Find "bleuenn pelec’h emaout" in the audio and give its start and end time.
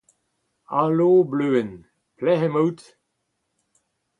1.31-2.81